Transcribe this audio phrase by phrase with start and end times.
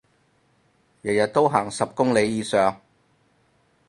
[1.03, 2.81] 日日都行十公里以上